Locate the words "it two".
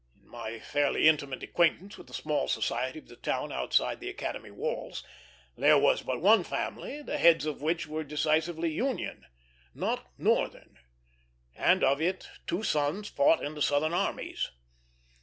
12.01-12.63